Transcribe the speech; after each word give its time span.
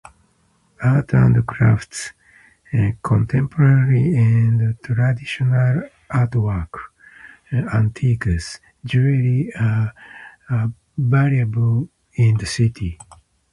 Art 0.83 1.13
and 1.13 1.45
crafts, 1.45 2.13
contemporary 3.03 4.15
and 4.17 4.75
traditional 4.83 5.87
artwork, 6.09 6.69
antiques, 7.51 8.59
jewellery 8.83 9.51
are 9.55 9.93
available 10.97 11.87
in 12.15 12.35
the 12.37 12.47
city. 12.47 12.97